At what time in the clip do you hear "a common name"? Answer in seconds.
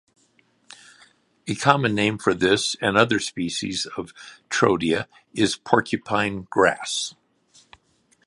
1.45-2.17